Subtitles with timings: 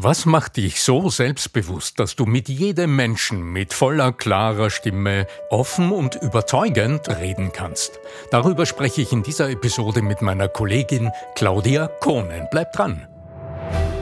[0.00, 5.90] Was macht dich so selbstbewusst, dass du mit jedem Menschen mit voller klarer Stimme offen
[5.90, 7.98] und überzeugend reden kannst?
[8.30, 12.46] Darüber spreche ich in dieser Episode mit meiner Kollegin Claudia Kohnen.
[12.48, 13.08] Bleib dran.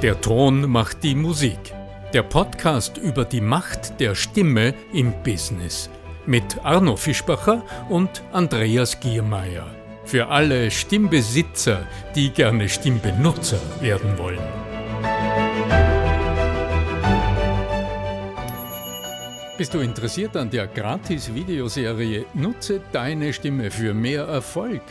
[0.03, 1.73] Der Ton macht die Musik.
[2.13, 5.89] Der Podcast über die Macht der Stimme im Business.
[6.27, 9.65] Mit Arno Fischbacher und Andreas Giermeier.
[10.05, 14.66] Für alle Stimmbesitzer, die gerne Stimmbenutzer werden wollen.
[19.59, 24.83] Bist du interessiert an der Gratis-Videoserie Nutze deine Stimme für mehr Erfolg?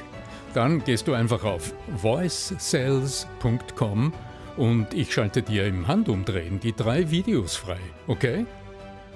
[0.55, 4.11] Dann gehst du einfach auf voicesales.com
[4.57, 8.47] und ich schalte dir im Handumdrehen die drei Videos frei, okay?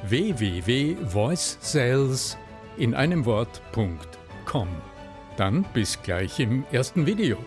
[0.08, 2.38] www.voicesales
[2.78, 4.68] in einem Wort.com.
[5.36, 7.40] Dann bis gleich im ersten Video.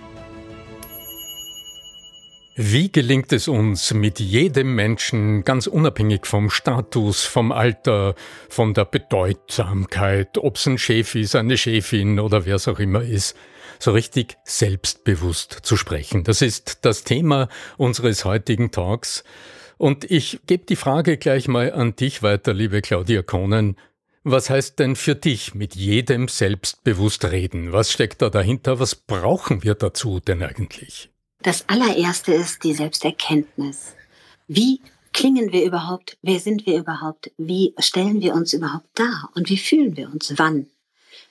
[2.54, 8.14] Wie gelingt es uns, mit jedem Menschen, ganz unabhängig vom Status, vom Alter,
[8.50, 13.00] von der Bedeutsamkeit, ob es ein Chef ist, eine Chefin oder wer es auch immer
[13.00, 13.34] ist,
[13.78, 16.24] so richtig selbstbewusst zu sprechen?
[16.24, 19.24] Das ist das Thema unseres heutigen Talks.
[19.78, 23.76] Und ich gebe die Frage gleich mal an dich weiter, liebe Claudia Kohnen.
[24.24, 27.72] Was heißt denn für dich mit jedem selbstbewusst reden?
[27.72, 28.78] Was steckt da dahinter?
[28.78, 31.11] Was brauchen wir dazu denn eigentlich?
[31.42, 33.96] Das allererste ist die Selbsterkenntnis.
[34.46, 34.80] Wie
[35.12, 36.16] klingen wir überhaupt?
[36.22, 37.32] Wer sind wir überhaupt?
[37.36, 39.28] Wie stellen wir uns überhaupt dar?
[39.34, 40.70] Und wie fühlen wir uns wann?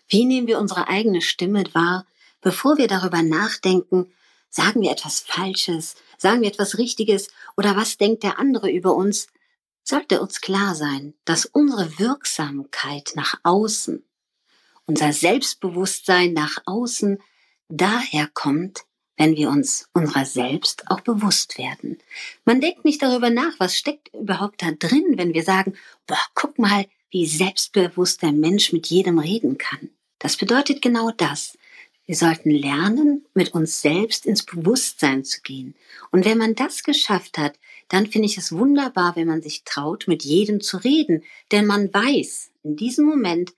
[0.10, 2.06] Wie nehmen wir unsere eigene Stimme wahr,
[2.42, 4.12] bevor wir darüber nachdenken,
[4.50, 9.28] sagen wir etwas Falsches, sagen wir etwas Richtiges oder was denkt der andere über uns?
[9.82, 14.04] Sollte uns klar sein, dass unsere Wirksamkeit nach außen,
[14.88, 17.20] unser Selbstbewusstsein nach außen
[17.70, 18.84] daher kommt,
[19.22, 22.00] wenn wir uns unserer selbst auch bewusst werden.
[22.44, 25.76] Man denkt nicht darüber nach, was steckt überhaupt da drin, wenn wir sagen,
[26.08, 29.92] boah, guck mal, wie selbstbewusst der Mensch mit jedem reden kann.
[30.18, 31.56] Das bedeutet genau das.
[32.08, 35.76] Wir sollten lernen, mit uns selbst ins Bewusstsein zu gehen.
[36.10, 37.60] Und wenn man das geschafft hat,
[37.90, 41.24] dann finde ich es wunderbar, wenn man sich traut, mit jedem zu reden.
[41.52, 43.54] Denn man weiß in diesem Moment,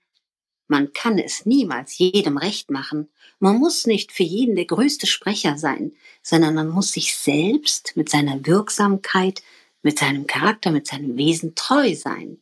[0.66, 3.10] man kann es niemals jedem recht machen.
[3.38, 5.92] Man muss nicht für jeden der größte Sprecher sein,
[6.22, 9.42] sondern man muss sich selbst mit seiner Wirksamkeit,
[9.82, 12.38] mit seinem Charakter, mit seinem Wesen treu sein.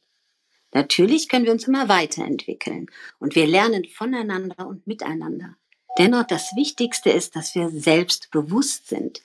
[0.73, 2.87] Natürlich können wir uns immer weiterentwickeln
[3.19, 5.57] und wir lernen voneinander und miteinander.
[5.99, 9.23] Dennoch das Wichtigste ist, dass wir selbstbewusst sind.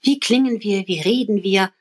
[0.00, 1.72] Wie klingen wir, wie reden wir?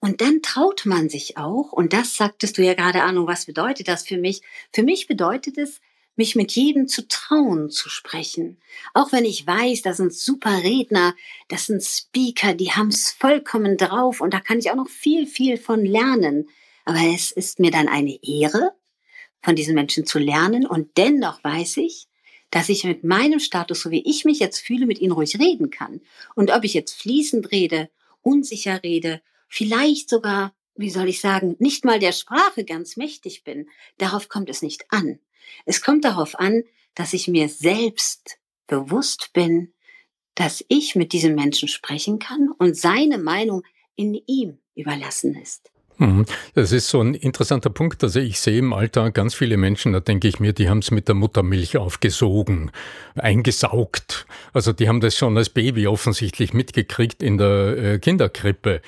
[0.00, 3.88] Und dann traut man sich auch, und das sagtest du ja gerade, Ahnung, was bedeutet
[3.88, 4.42] das für mich?
[4.72, 5.80] Für mich bedeutet es,
[6.16, 8.58] mich mit jedem zu trauen zu sprechen.
[8.92, 11.14] Auch wenn ich weiß, das sind super Redner,
[11.48, 15.56] das sind Speaker, die haben's vollkommen drauf und da kann ich auch noch viel, viel
[15.56, 16.48] von lernen.
[16.84, 18.72] Aber es ist mir dann eine Ehre,
[19.42, 22.06] von diesen Menschen zu lernen und dennoch weiß ich,
[22.50, 25.70] dass ich mit meinem Status, so wie ich mich jetzt fühle, mit ihnen ruhig reden
[25.70, 26.00] kann.
[26.34, 27.90] Und ob ich jetzt fließend rede,
[28.22, 33.68] unsicher rede, vielleicht sogar, wie soll ich sagen, nicht mal der Sprache ganz mächtig bin,
[33.98, 35.18] darauf kommt es nicht an.
[35.64, 36.62] Es kommt darauf an,
[36.94, 39.72] dass ich mir selbst bewusst bin,
[40.34, 43.62] dass ich mit diesem Menschen sprechen kann und seine Meinung
[43.96, 45.70] in ihm überlassen ist.
[45.98, 46.26] Mhm.
[46.54, 48.02] Das ist so ein interessanter Punkt.
[48.02, 50.90] Also ich sehe im Alltag ganz viele Menschen, da denke ich mir, die haben es
[50.90, 52.72] mit der Muttermilch aufgesogen,
[53.14, 54.26] eingesaugt.
[54.52, 58.82] Also die haben das schon als Baby offensichtlich mitgekriegt in der äh, Kinderkrippe.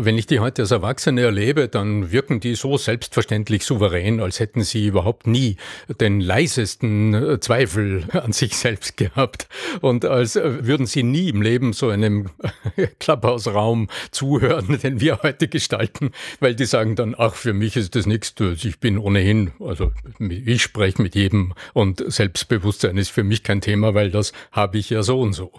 [0.00, 4.62] Wenn ich die heute als Erwachsene erlebe, dann wirken die so selbstverständlich souverän, als hätten
[4.62, 5.56] sie überhaupt nie
[6.00, 9.48] den leisesten äh, Zweifel an sich selbst gehabt
[9.80, 12.30] und als äh, würden sie nie im Leben so einem
[13.00, 18.06] Klapphausraum zuhören, den wir heute gestalten, weil die sagen dann, ach, für mich ist das
[18.06, 23.60] nichts, ich bin ohnehin, also ich spreche mit jedem und Selbstbewusstsein ist für mich kein
[23.60, 25.50] Thema, weil das habe ich ja so und so.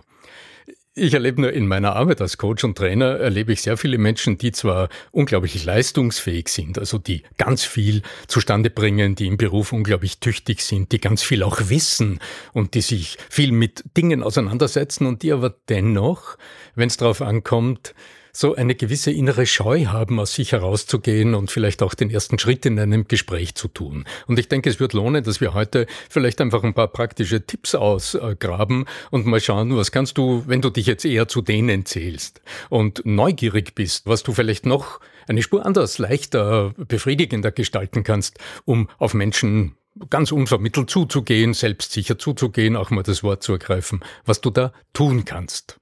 [0.96, 4.40] Ich erlebe nur in meiner Arbeit als Coach und Trainer, erlebe ich sehr viele Menschen,
[4.40, 10.20] die zwar unglaublich leistungsfähig sind, also die ganz viel zustande bringen, die im Beruf unglaublich
[10.20, 12.20] tüchtig sind, die ganz viel auch wissen
[12.54, 16.38] und die sich viel mit Dingen auseinandersetzen und die aber dennoch,
[16.74, 17.94] wenn es darauf ankommt,
[18.40, 22.66] so eine gewisse innere Scheu haben, aus sich herauszugehen und vielleicht auch den ersten Schritt
[22.66, 24.06] in einem Gespräch zu tun.
[24.28, 27.76] Und ich denke, es wird lohnen, dass wir heute vielleicht einfach ein paar praktische Tipps
[27.76, 32.40] ausgraben und mal schauen, was kannst du, wenn du dich jetzt eher zu denen zählst
[32.70, 38.88] und neugierig bist, was du vielleicht noch eine Spur anders, leichter, befriedigender gestalten kannst, um
[39.00, 39.76] auf Menschen
[40.10, 45.26] ganz unvermittelt zuzugehen, selbstsicher zuzugehen, auch mal das Wort zu ergreifen, was du da tun
[45.26, 45.79] kannst.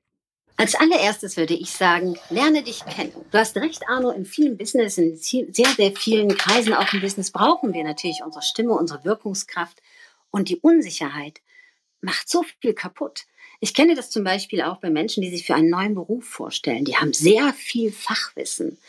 [0.60, 3.14] Als allererstes würde ich sagen, lerne dich kennen.
[3.32, 7.30] Du hast recht, Arno, in vielen Business, in sehr, sehr vielen Kreisen auch im Business
[7.30, 9.82] brauchen wir natürlich unsere Stimme, unsere Wirkungskraft
[10.32, 11.42] und die Unsicherheit
[12.02, 13.26] macht so viel kaputt.
[13.60, 16.86] Ich kenne das zum Beispiel auch bei Menschen, die sich für einen neuen Beruf vorstellen.
[16.86, 18.80] Die haben sehr viel Fachwissen,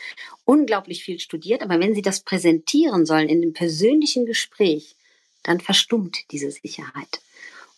[0.45, 4.95] unglaublich viel studiert, aber wenn sie das präsentieren sollen in dem persönlichen Gespräch,
[5.43, 7.21] dann verstummt diese Sicherheit.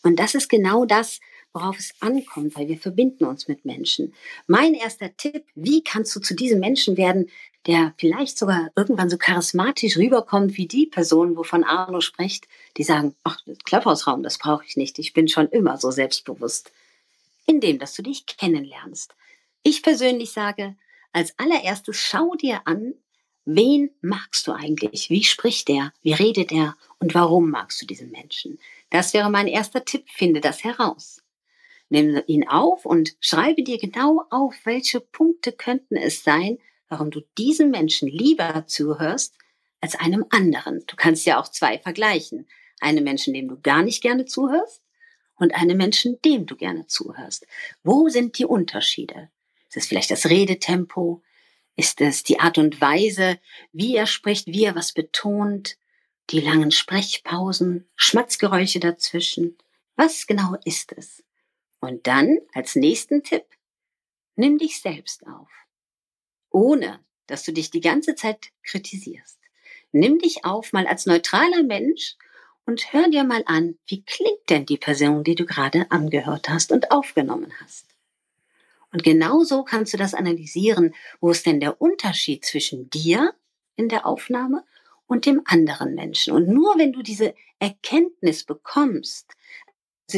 [0.02, 1.20] Und das ist genau das,
[1.54, 4.14] worauf es ankommt, weil wir verbinden uns mit Menschen.
[4.48, 7.30] Mein erster Tipp, wie kannst du zu diesem Menschen werden,
[7.68, 13.16] der vielleicht sogar irgendwann so charismatisch rüberkommt wie die Person, wovon Arno spricht, die sagen,
[13.24, 16.72] ach, Klapphausraum, das brauche ich nicht, ich bin schon immer so selbstbewusst.
[17.46, 19.14] Indem, dass du dich kennenlernst.
[19.64, 20.76] Ich persönlich sage,
[21.12, 22.94] als allererstes schau dir an,
[23.46, 25.10] wen magst du eigentlich?
[25.10, 25.94] Wie spricht er?
[26.02, 26.76] Wie redet er?
[27.00, 28.60] Und warum magst du diesen Menschen?
[28.90, 31.21] Das wäre mein erster Tipp, finde das heraus.
[31.92, 36.58] Nimm ihn auf und schreibe dir genau auf, welche Punkte könnten es sein,
[36.88, 39.36] warum du diesem Menschen lieber zuhörst
[39.82, 40.86] als einem anderen.
[40.88, 42.48] Du kannst ja auch zwei vergleichen.
[42.80, 44.82] Einem Menschen, dem du gar nicht gerne zuhörst
[45.36, 47.46] und einem Menschen, dem du gerne zuhörst.
[47.84, 49.30] Wo sind die Unterschiede?
[49.68, 51.22] Ist es vielleicht das Redetempo?
[51.76, 53.38] Ist es die Art und Weise,
[53.74, 55.76] wie er spricht, wie er was betont?
[56.30, 59.58] Die langen Sprechpausen, Schmatzgeräusche dazwischen?
[59.98, 61.22] Was genau ist es?
[61.82, 63.44] Und dann als nächsten Tipp,
[64.36, 65.50] nimm dich selbst auf,
[66.50, 69.40] ohne dass du dich die ganze Zeit kritisierst.
[69.92, 72.16] Nimm dich auf mal als neutraler Mensch
[72.66, 76.72] und hör dir mal an, wie klingt denn die Person, die du gerade angehört hast
[76.72, 77.88] und aufgenommen hast.
[78.94, 83.34] Und genauso kannst du das analysieren, wo ist denn der Unterschied zwischen dir
[83.76, 84.64] in der Aufnahme
[85.08, 86.34] und dem anderen Menschen.
[86.34, 89.34] Und nur wenn du diese Erkenntnis bekommst,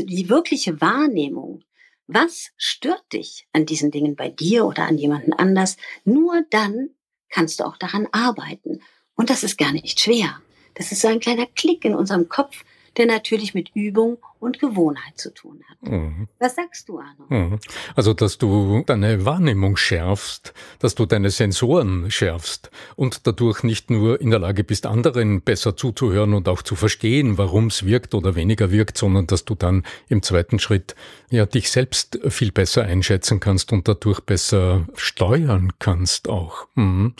[0.01, 1.63] die wirkliche Wahrnehmung,
[2.07, 6.89] was stört dich an diesen Dingen bei dir oder an jemanden anders, nur dann
[7.29, 8.81] kannst du auch daran arbeiten.
[9.15, 10.41] Und das ist gar nicht schwer.
[10.75, 12.63] Das ist so ein kleiner Klick in unserem Kopf,
[12.97, 15.89] der natürlich mit Übung und Gewohnheit zu tun hat.
[15.89, 16.27] Mhm.
[16.39, 17.25] Was sagst du, Arno?
[17.29, 17.59] Mhm.
[17.95, 24.19] Also, dass du deine Wahrnehmung schärfst, dass du deine Sensoren schärfst und dadurch nicht nur
[24.19, 28.35] in der Lage bist, anderen besser zuzuhören und auch zu verstehen, warum es wirkt oder
[28.35, 30.95] weniger wirkt, sondern dass du dann im zweiten Schritt
[31.29, 36.67] ja dich selbst viel besser einschätzen kannst und dadurch besser steuern kannst auch.
[36.75, 37.13] Mhm.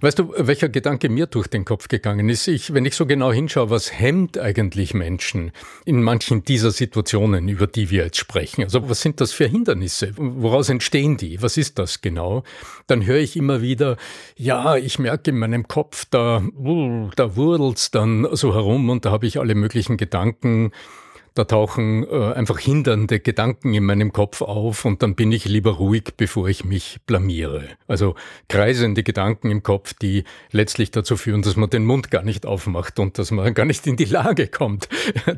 [0.00, 2.48] Weißt du, welcher Gedanke mir durch den Kopf gegangen ist?
[2.48, 5.52] Ich, wenn ich so genau hinschaue, was hemmt eigentlich Menschen
[5.84, 8.64] in manchen dieser Situationen, über die wir jetzt sprechen?
[8.64, 10.12] Also was sind das für Hindernisse?
[10.16, 11.40] Woraus entstehen die?
[11.42, 12.44] Was ist das genau?
[12.86, 13.96] Dann höre ich immer wieder,
[14.36, 16.42] ja, ich merke in meinem Kopf, da,
[17.16, 20.72] da wurdelt's dann so herum und da habe ich alle möglichen Gedanken
[21.36, 25.72] da tauchen äh, einfach hindernde Gedanken in meinem Kopf auf und dann bin ich lieber
[25.72, 27.64] ruhig, bevor ich mich blamiere.
[27.86, 28.14] Also
[28.48, 32.98] kreisende Gedanken im Kopf, die letztlich dazu führen, dass man den Mund gar nicht aufmacht
[32.98, 34.88] und dass man gar nicht in die Lage kommt,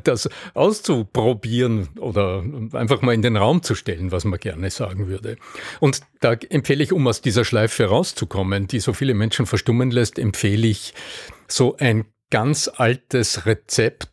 [0.05, 5.37] das auszuprobieren oder einfach mal in den Raum zu stellen, was man gerne sagen würde.
[5.81, 10.17] Und da empfehle ich, um aus dieser Schleife rauszukommen, die so viele Menschen verstummen lässt,
[10.21, 10.95] empfehle ich
[11.49, 14.09] so ein ganz altes Rezept,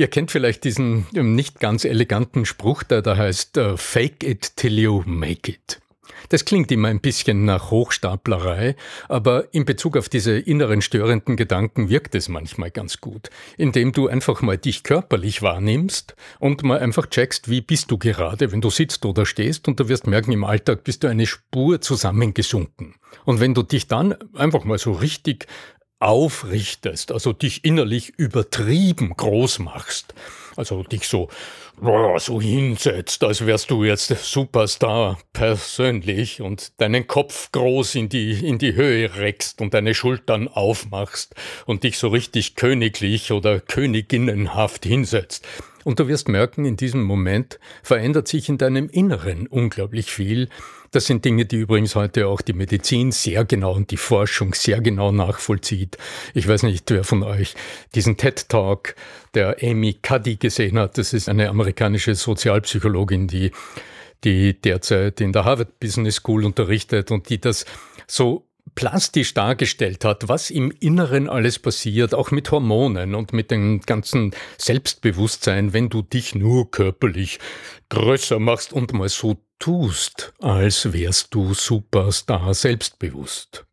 [0.00, 4.56] Ihr kennt vielleicht diesen ähm, nicht ganz eleganten Spruch, der da heißt uh, Fake it
[4.56, 5.78] till you make it.
[6.30, 8.76] Das klingt immer ein bisschen nach Hochstaplerei,
[9.08, 14.08] aber in Bezug auf diese inneren störenden Gedanken wirkt es manchmal ganz gut, indem du
[14.08, 18.70] einfach mal dich körperlich wahrnimmst und mal einfach checkst, wie bist du gerade, wenn du
[18.70, 22.94] sitzt oder stehst und du wirst merken, im Alltag bist du eine Spur zusammengesunken.
[23.26, 25.46] Und wenn du dich dann einfach mal so richtig
[26.00, 30.14] aufrichtest, also dich innerlich übertrieben groß machst,
[30.56, 31.28] also dich so,
[32.16, 38.58] so hinsetzt, als wärst du jetzt Superstar persönlich und deinen Kopf groß in die, in
[38.58, 41.34] die Höhe reckst und deine Schultern aufmachst
[41.66, 45.46] und dich so richtig königlich oder königinnenhaft hinsetzt.
[45.84, 50.48] Und du wirst merken, in diesem Moment verändert sich in deinem Inneren unglaublich viel
[50.90, 54.80] das sind Dinge, die übrigens heute auch die Medizin sehr genau und die Forschung sehr
[54.80, 55.96] genau nachvollzieht.
[56.34, 57.54] Ich weiß nicht, wer von euch
[57.94, 58.94] diesen TED Talk
[59.34, 60.98] der Amy Cuddy gesehen hat.
[60.98, 63.52] Das ist eine amerikanische Sozialpsychologin, die
[64.24, 67.64] die derzeit in der Harvard Business School unterrichtet und die das
[68.06, 68.49] so
[68.80, 74.30] plastisch dargestellt hat, was im Inneren alles passiert, auch mit Hormonen und mit dem ganzen
[74.56, 77.40] Selbstbewusstsein, wenn du dich nur körperlich
[77.90, 83.66] größer machst und mal so tust, als wärst du Superstar selbstbewusst.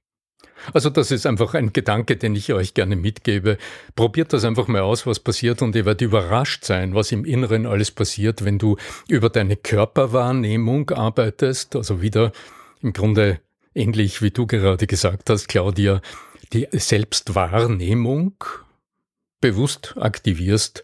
[0.74, 3.58] Also das ist einfach ein Gedanke, den ich euch gerne mitgebe.
[3.96, 7.66] Probiert das einfach mal aus, was passiert und ihr werdet überrascht sein, was im Inneren
[7.66, 8.76] alles passiert, wenn du
[9.08, 11.78] über deine Körperwahrnehmung arbeitest.
[11.78, 12.34] Also wieder
[12.82, 13.40] im Grunde
[13.78, 16.02] ähnlich wie du gerade gesagt hast, Claudia,
[16.54, 18.34] die Selbstwahrnehmung
[19.40, 20.84] bewusst aktivierst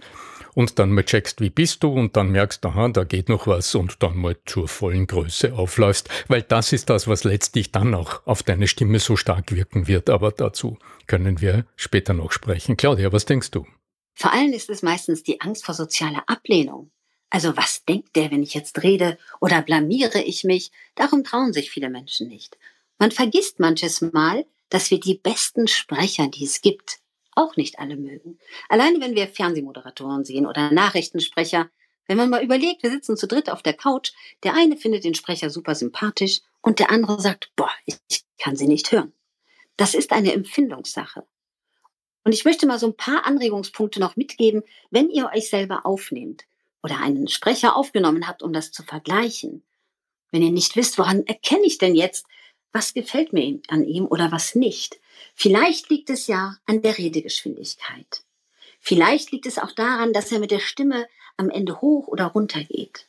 [0.54, 3.74] und dann mal checkst, wie bist du und dann merkst, aha, da geht noch was
[3.76, 8.26] und dann mal zur vollen Größe aufläufst, weil das ist das, was letztlich dann auch
[8.28, 10.10] auf deine Stimme so stark wirken wird.
[10.10, 12.78] Aber dazu können wir später noch sprechen.
[12.78, 13.66] Claudia, was denkst du?
[14.14, 16.92] Vor allem ist es meistens die Angst vor sozialer Ablehnung.
[17.32, 20.72] Also was denkt der, wenn ich jetzt rede oder blamiere ich mich?
[20.94, 22.60] Darum trauen sich viele Menschen nicht.
[22.98, 27.00] Man vergisst manches Mal, dass wir die besten Sprecher, die es gibt,
[27.36, 28.40] auch nicht alle mögen.
[28.70, 31.70] Alleine wenn wir Fernsehmoderatoren sehen oder Nachrichtensprecher,
[32.08, 34.12] wenn man mal überlegt, wir sitzen zu dritt auf der Couch,
[34.44, 38.68] der eine findet den Sprecher super sympathisch und der andere sagt, boah, ich kann sie
[38.68, 39.14] nicht hören.
[39.78, 41.26] Das ist eine Empfindungssache.
[42.24, 46.46] Und ich möchte mal so ein paar Anregungspunkte noch mitgeben, wenn ihr euch selber aufnehmt
[46.82, 49.64] oder einen Sprecher aufgenommen habt, um das zu vergleichen.
[50.32, 52.26] Wenn ihr nicht wisst, woran erkenne ich denn jetzt,
[52.74, 55.00] was gefällt mir an ihm oder was nicht,
[55.36, 58.24] Vielleicht liegt es ja an der Redegeschwindigkeit.
[58.80, 62.64] Vielleicht liegt es auch daran, dass er mit der Stimme am Ende hoch oder runter
[62.64, 63.08] geht.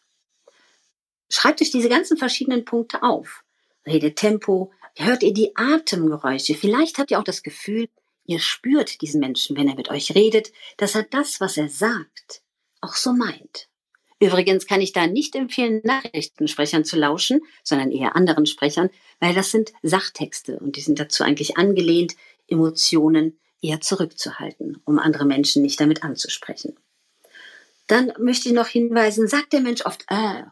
[1.29, 3.45] Schreibt euch diese ganzen verschiedenen Punkte auf.
[3.87, 6.55] Redetempo, hört ihr die Atemgeräusche.
[6.55, 7.89] Vielleicht habt ihr auch das Gefühl,
[8.25, 12.43] ihr spürt diesen Menschen, wenn er mit euch redet, dass er das, was er sagt,
[12.81, 13.69] auch so meint.
[14.21, 18.91] Übrigens kann ich da nicht empfehlen, Nachrichtensprechern zu lauschen, sondern eher anderen Sprechern,
[19.21, 22.15] weil das sind Sachtexte und die sind dazu eigentlich angelehnt,
[22.47, 26.77] Emotionen eher zurückzuhalten, um andere Menschen nicht damit anzusprechen.
[27.87, 30.45] Dann möchte ich noch hinweisen, sagt der Mensch oft äh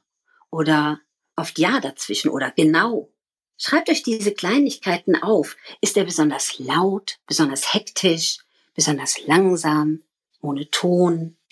[0.51, 1.01] oder
[1.37, 3.11] oft ja dazwischen oder genau.
[3.57, 5.57] Schreibt euch diese Kleinigkeiten auf.
[5.81, 8.39] Ist er besonders laut, besonders hektisch,
[8.75, 10.03] besonders langsam,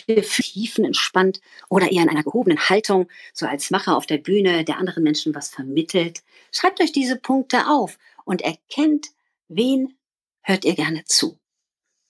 [0.08, 4.78] monoton, tiefenentspannt oder eher in einer gehobenen Haltung, so als Macher auf der Bühne, der
[4.78, 6.22] anderen Menschen was vermittelt.
[6.52, 9.08] Schreibt euch diese Punkte auf und erkennt,
[9.48, 9.94] wen
[10.42, 11.38] hört ihr gerne zu.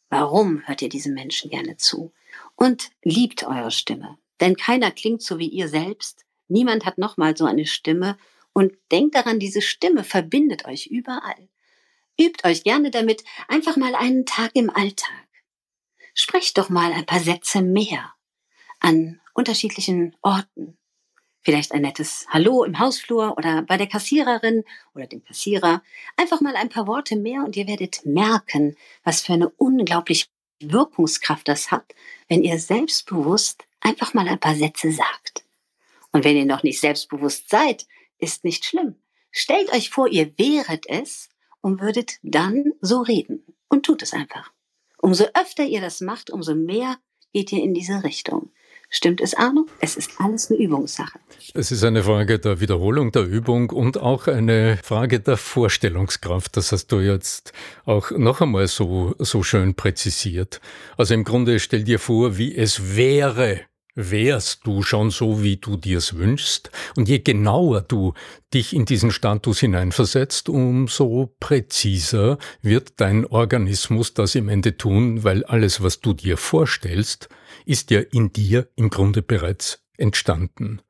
[0.09, 2.13] Warum hört ihr diesem Menschen gerne zu?
[2.57, 4.19] Und liebt eure Stimme.
[4.41, 6.25] Denn keiner klingt so wie ihr selbst.
[6.49, 8.19] Niemand hat nochmal so eine Stimme.
[8.53, 11.49] Und denkt daran, diese Stimme verbindet euch überall.
[12.21, 15.29] Übt euch gerne damit einfach mal einen Tag im Alltag.
[16.15, 18.15] Sprecht doch mal ein paar Sätze mehr
[18.81, 20.77] an unterschiedlichen Orten.
[21.43, 24.65] Vielleicht ein nettes Hallo im Hausflur oder bei der Kassiererin
[24.95, 25.83] oder dem Kassierer.
[26.17, 30.27] Einfach mal ein paar Worte mehr und ihr werdet merken, was für eine unglaubliche
[30.61, 31.95] Wirkungskraft das hat,
[32.29, 35.45] wenn ihr selbstbewusst einfach mal ein paar Sätze sagt.
[36.13, 37.87] Und wenn ihr noch nicht selbstbewusst seid,
[38.19, 38.97] ist nicht schlimm.
[39.31, 41.31] Stellt euch vor, ihr wäret es
[41.63, 43.45] und würdet dann so reden.
[43.69, 44.53] Und tut es einfach.
[45.01, 46.97] Umso öfter ihr das macht, umso mehr
[47.33, 48.51] geht ihr in diese Richtung.
[48.93, 49.67] Stimmt es, Arno?
[49.81, 51.21] Es ist alles eine Übungssache.
[51.55, 56.57] Es ist eine Frage der Wiederholung, der Übung und auch eine Frage der Vorstellungskraft.
[56.57, 57.53] Das hast du jetzt
[57.85, 60.61] auch noch einmal so, so schön präzisiert.
[60.97, 63.61] Also im Grunde stell dir vor, wie es wäre,
[63.95, 66.71] wärst du schon so, wie du dir's wünschst.
[66.97, 68.15] Und je genauer du
[68.55, 75.45] dich in diesen Status hineinversetzt, umso präziser wird dein Organismus das im Ende tun, weil
[75.45, 77.29] alles, was du dir vorstellst,
[77.67, 80.81] ist ja in dir im Grunde bereits entstanden.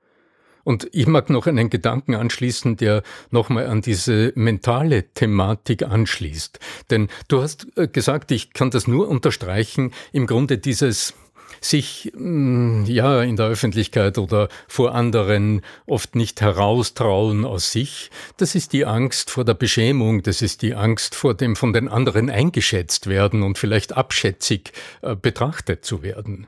[0.62, 6.59] Und ich mag noch einen Gedanken anschließen, der nochmal an diese mentale Thematik anschließt.
[6.90, 11.14] Denn du hast äh, gesagt, ich kann das nur unterstreichen, im Grunde dieses
[11.61, 18.54] sich mm, ja in der Öffentlichkeit oder vor anderen oft nicht heraustrauen aus sich, das
[18.54, 22.30] ist die Angst vor der Beschämung, das ist die Angst vor dem von den anderen
[22.30, 26.47] eingeschätzt werden und vielleicht abschätzig äh, betrachtet zu werden.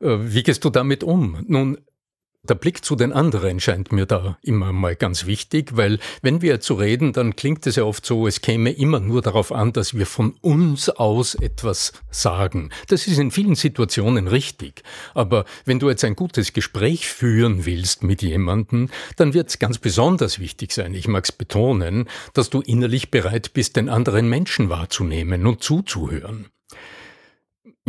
[0.00, 1.44] Äh, wie gehst du damit um?
[1.46, 1.78] Nun,
[2.46, 6.60] der Blick zu den anderen scheint mir da immer mal ganz wichtig, weil wenn wir
[6.60, 9.94] zu reden, dann klingt es ja oft so, es käme immer nur darauf an, dass
[9.94, 12.70] wir von uns aus etwas sagen.
[12.88, 14.82] Das ist in vielen Situationen richtig.
[15.14, 19.78] Aber wenn du jetzt ein gutes Gespräch führen willst mit jemandem, dann wird es ganz
[19.78, 24.68] besonders wichtig sein, ich mag es betonen, dass du innerlich bereit bist, den anderen Menschen
[24.68, 26.46] wahrzunehmen und zuzuhören.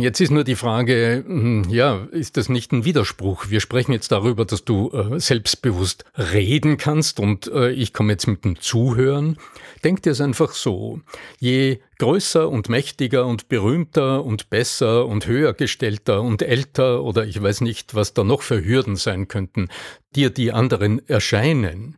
[0.00, 3.46] Jetzt ist nur die Frage, hm, ja, ist das nicht ein Widerspruch?
[3.48, 8.28] Wir sprechen jetzt darüber, dass du äh, selbstbewusst reden kannst und äh, ich komme jetzt
[8.28, 9.38] mit dem Zuhören.
[9.82, 11.00] Denk dir es einfach so.
[11.40, 17.42] Je größer und mächtiger und berühmter und besser und höher gestellter und älter oder ich
[17.42, 19.68] weiß nicht, was da noch für Hürden sein könnten,
[20.14, 21.96] dir die anderen erscheinen,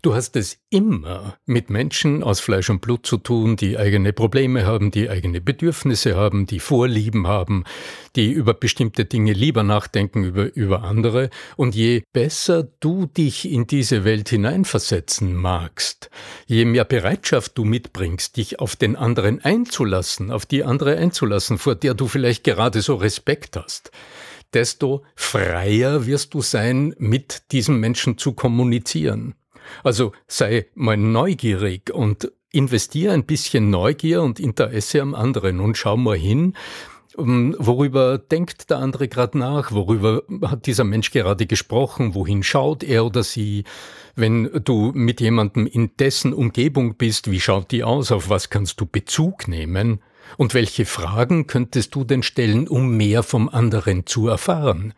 [0.00, 4.64] Du hast es immer mit Menschen aus Fleisch und Blut zu tun, die eigene Probleme
[4.64, 7.64] haben, die eigene Bedürfnisse haben, die Vorlieben haben,
[8.14, 11.30] die über bestimmte Dinge lieber nachdenken über, über andere.
[11.56, 16.10] Und je besser du dich in diese Welt hineinversetzen magst,
[16.46, 21.74] je mehr Bereitschaft du mitbringst, dich auf den anderen einzulassen, auf die andere einzulassen, vor
[21.74, 23.90] der du vielleicht gerade so Respekt hast,
[24.54, 29.34] desto freier wirst du sein, mit diesem Menschen zu kommunizieren.
[29.84, 35.96] Also sei mal neugierig und investiere ein bisschen Neugier und Interesse am anderen und schau
[35.96, 36.54] mal hin,
[37.18, 42.82] ähm, worüber denkt der andere gerade nach, worüber hat dieser Mensch gerade gesprochen, wohin schaut
[42.82, 43.64] er oder sie,
[44.14, 48.80] wenn du mit jemandem in dessen Umgebung bist, wie schaut die aus, auf was kannst
[48.80, 50.00] du Bezug nehmen?
[50.36, 54.92] Und welche Fragen könntest du denn stellen, um mehr vom anderen zu erfahren.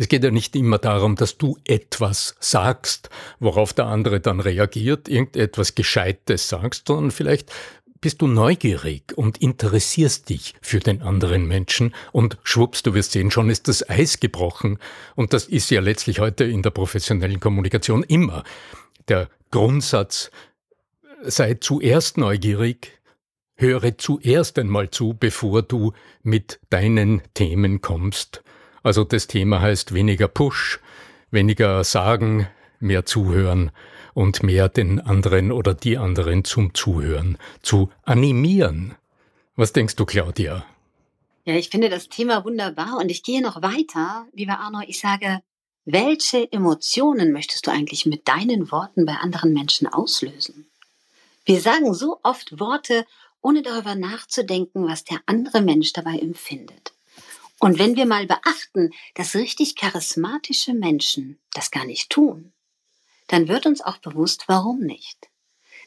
[0.00, 5.10] Es geht ja nicht immer darum, dass du etwas sagst, worauf der andere dann reagiert,
[5.10, 7.52] irgendetwas Gescheites sagst, sondern vielleicht
[8.00, 13.30] bist du neugierig und interessierst dich für den anderen Menschen und schwupps, du wirst sehen,
[13.30, 14.78] schon ist das Eis gebrochen.
[15.16, 18.42] Und das ist ja letztlich heute in der professionellen Kommunikation immer
[19.08, 20.30] der Grundsatz,
[21.24, 23.02] sei zuerst neugierig,
[23.54, 25.92] höre zuerst einmal zu, bevor du
[26.22, 28.42] mit deinen Themen kommst
[28.82, 30.80] also das Thema heißt weniger Push,
[31.30, 32.46] weniger sagen,
[32.78, 33.70] mehr zuhören
[34.14, 38.94] und mehr den anderen oder die anderen zum Zuhören zu animieren.
[39.56, 40.64] Was denkst du, Claudia?
[41.44, 44.80] Ja, ich finde das Thema wunderbar und ich gehe noch weiter, lieber Arno.
[44.86, 45.40] Ich sage,
[45.84, 50.70] welche Emotionen möchtest du eigentlich mit deinen Worten bei anderen Menschen auslösen?
[51.44, 53.06] Wir sagen so oft Worte,
[53.40, 56.92] ohne darüber nachzudenken, was der andere Mensch dabei empfindet.
[57.60, 62.52] Und wenn wir mal beachten, dass richtig charismatische Menschen das gar nicht tun,
[63.28, 65.28] dann wird uns auch bewusst, warum nicht.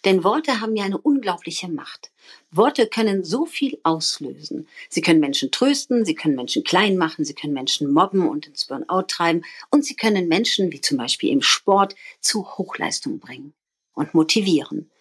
[0.05, 2.11] Denn Worte haben ja eine unglaubliche Macht.
[2.51, 4.67] Worte können so viel auslösen.
[4.89, 8.65] Sie können Menschen trösten, sie können Menschen klein machen, sie können Menschen mobben und ins
[8.65, 13.53] Burnout treiben und sie können Menschen, wie zum Beispiel im Sport, zu Hochleistung bringen
[13.93, 14.91] und motivieren.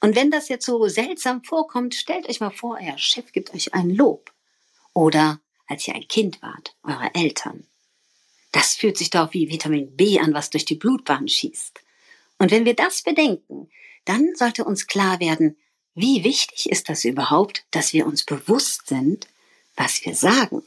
[0.00, 3.74] Und wenn das jetzt so seltsam vorkommt, stellt euch mal vor, euer Chef gibt euch
[3.74, 4.32] ein Lob.
[4.94, 5.41] Oder
[5.72, 7.66] als ihr ein Kind wart, eure Eltern.
[8.52, 11.80] Das fühlt sich doch wie Vitamin B an, was durch die Blutbahn schießt.
[12.38, 13.70] Und wenn wir das bedenken,
[14.04, 15.56] dann sollte uns klar werden,
[15.94, 19.28] wie wichtig ist das überhaupt, dass wir uns bewusst sind,
[19.74, 20.62] was wir sagen.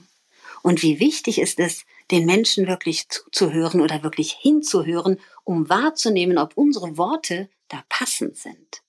[0.64, 6.58] Und wie wichtig ist es, den Menschen wirklich zuzuhören oder wirklich hinzuhören, um wahrzunehmen, ob
[6.58, 8.82] unsere Worte da passend sind.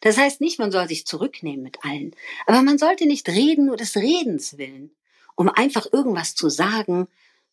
[0.00, 3.76] Das heißt nicht, man soll sich zurücknehmen mit allen, aber man sollte nicht reden nur
[3.76, 4.92] des Redens willen,
[5.40, 7.08] um einfach irgendwas zu sagen,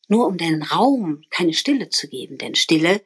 [0.10, 2.38] nur um den Raum keine Stille zu geben.
[2.38, 3.02] Denn Stille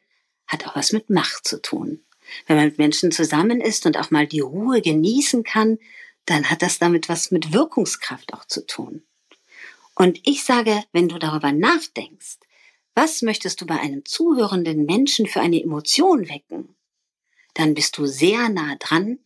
[0.47, 2.03] hat auch was mit Macht zu tun.
[2.47, 5.77] Wenn man mit Menschen zusammen ist und auch mal die Ruhe genießen kann,
[6.25, 9.03] dann hat das damit was mit Wirkungskraft auch zu tun.
[9.93, 12.39] Und ich sage, wenn du darüber nachdenkst,
[12.95, 16.75] was möchtest du bei einem zuhörenden Menschen für eine Emotion wecken,
[17.53, 19.19] dann bist du sehr nah dran,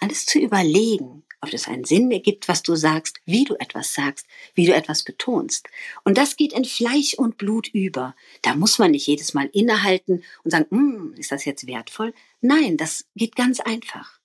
[0.00, 4.26] alles zu überlegen, ob das einen Sinn ergibt, was du sagst, wie du etwas sagst,
[4.54, 5.68] wie du etwas betonst.
[6.04, 8.14] Und das geht in Fleisch und Blut über.
[8.42, 12.14] Da muss man nicht jedes Mal innehalten und sagen, hm, ist das jetzt wertvoll?
[12.40, 14.20] Nein, das geht ganz einfach.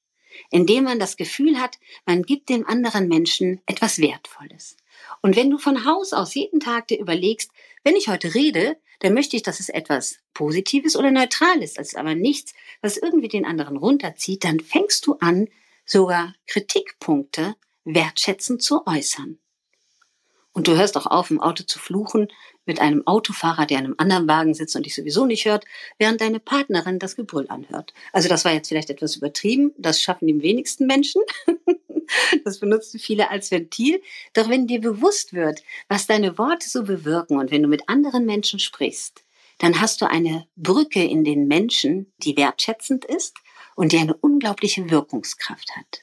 [0.51, 4.77] Indem man das Gefühl hat, man gibt dem anderen Menschen etwas Wertvolles.
[5.21, 7.49] Und wenn du von Haus aus jeden Tag dir überlegst,
[7.83, 12.13] wenn ich heute rede, dann möchte ich, dass es etwas Positives oder Neutrales ist, aber
[12.13, 15.47] nichts, was irgendwie den anderen runterzieht, dann fängst du an,
[15.87, 19.39] sogar Kritikpunkte wertschätzend zu äußern.
[20.51, 22.27] Und du hörst auch auf, im Auto zu fluchen
[22.65, 25.65] mit einem Autofahrer, der in einem anderen Wagen sitzt und dich sowieso nicht hört,
[25.99, 27.93] während deine Partnerin das Gebrüll anhört.
[28.11, 29.71] Also das war jetzt vielleicht etwas übertrieben.
[29.77, 31.21] Das schaffen die wenigsten Menschen.
[32.45, 34.01] Das benutzen viele als Ventil.
[34.33, 38.25] Doch wenn dir bewusst wird, was deine Worte so bewirken und wenn du mit anderen
[38.25, 39.25] Menschen sprichst,
[39.57, 43.35] dann hast du eine Brücke in den Menschen, die wertschätzend ist,
[43.77, 46.01] und die eine unglaubliche Wirkungskraft hat.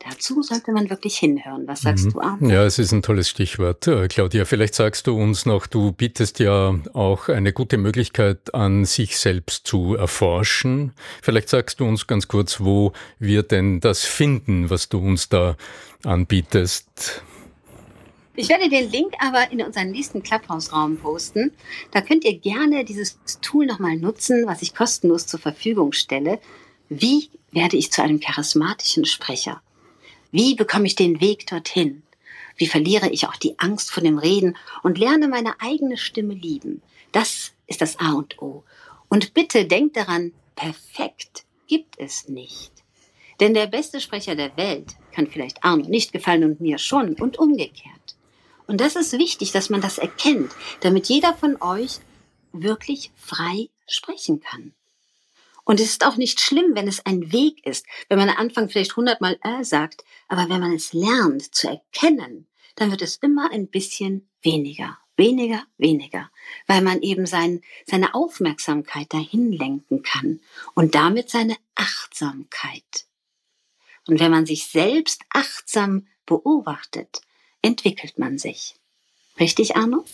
[0.00, 1.66] Dazu sollte man wirklich hinhören.
[1.66, 2.12] Was sagst mhm.
[2.12, 2.52] du, Arne?
[2.52, 3.86] Ja, es ist ein tolles Stichwort.
[3.86, 8.84] Äh, Claudia, vielleicht sagst du uns noch, du bietest ja auch eine gute Möglichkeit an,
[8.84, 10.92] sich selbst zu erforschen.
[11.22, 15.56] Vielleicht sagst du uns ganz kurz, wo wir denn das finden, was du uns da
[16.04, 17.22] anbietest.
[18.34, 21.52] Ich werde den Link aber in unseren nächsten Clubhouse-Raum posten.
[21.90, 26.38] Da könnt ihr gerne dieses Tool nochmal nutzen, was ich kostenlos zur Verfügung stelle.
[26.88, 29.60] Wie werde ich zu einem charismatischen Sprecher?
[30.30, 32.02] Wie bekomme ich den Weg dorthin?
[32.56, 36.82] Wie verliere ich auch die Angst vor dem Reden und lerne meine eigene Stimme lieben?
[37.12, 38.64] Das ist das A und O.
[39.08, 42.72] Und bitte denkt daran, perfekt gibt es nicht.
[43.38, 47.38] Denn der beste Sprecher der Welt kann vielleicht Arno nicht gefallen und mir schon und
[47.38, 48.16] umgekehrt.
[48.66, 51.98] Und das ist wichtig, dass man das erkennt, damit jeder von euch
[52.52, 54.72] wirklich frei sprechen kann.
[55.68, 58.70] Und es ist auch nicht schlimm, wenn es ein Weg ist, wenn man am Anfang
[58.70, 63.50] vielleicht hundertmal äh sagt, aber wenn man es lernt zu erkennen, dann wird es immer
[63.50, 66.30] ein bisschen weniger, weniger, weniger,
[66.66, 70.40] weil man eben sein, seine Aufmerksamkeit dahin lenken kann
[70.72, 73.04] und damit seine Achtsamkeit.
[74.06, 77.20] Und wenn man sich selbst achtsam beobachtet,
[77.60, 78.74] entwickelt man sich.
[79.38, 80.06] Richtig, Arno?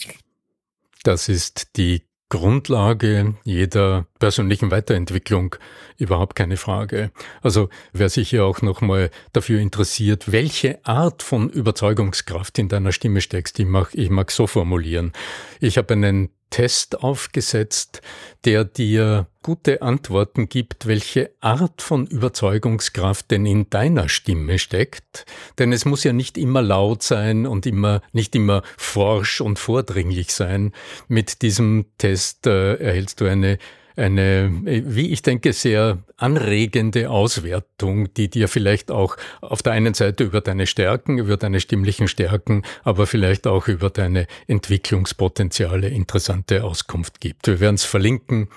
[1.04, 2.02] Das ist die
[2.34, 5.54] Grundlage jeder persönlichen Weiterentwicklung,
[5.98, 7.12] überhaupt keine Frage.
[7.42, 13.20] Also wer sich hier auch nochmal dafür interessiert, welche Art von Überzeugungskraft in deiner Stimme
[13.20, 15.12] steckst, ich mag, ich mag so formulieren.
[15.60, 18.00] Ich habe einen Test aufgesetzt,
[18.44, 25.26] der dir gute Antworten gibt, welche Art von Überzeugungskraft denn in deiner Stimme steckt.
[25.58, 30.32] Denn es muss ja nicht immer laut sein und immer, nicht immer forsch und vordringlich
[30.32, 30.72] sein.
[31.08, 33.58] Mit diesem Test äh, erhältst du eine
[33.96, 40.24] eine, wie ich denke, sehr anregende Auswertung, die dir vielleicht auch auf der einen Seite
[40.24, 47.20] über deine Stärken, über deine stimmlichen Stärken, aber vielleicht auch über deine Entwicklungspotenziale interessante Auskunft
[47.20, 47.46] gibt.
[47.46, 48.48] Wir werden es verlinken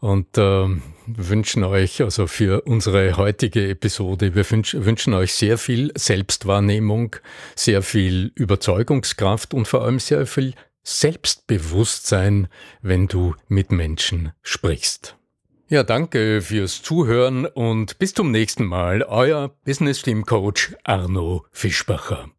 [0.00, 0.66] und äh,
[1.06, 7.16] wünschen euch also für unsere heutige Episode, wir wünsch, wünschen euch sehr viel Selbstwahrnehmung,
[7.56, 10.54] sehr viel Überzeugungskraft und vor allem sehr viel
[10.90, 12.48] Selbstbewusstsein,
[12.80, 15.16] wenn du mit Menschen sprichst.
[15.68, 19.02] Ja, danke fürs Zuhören und bis zum nächsten Mal.
[19.02, 22.30] Euer Business Team Coach Arno Fischbacher.